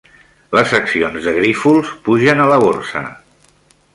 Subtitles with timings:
[0.57, 3.05] Les accions de Grífols pugen a la Borsa.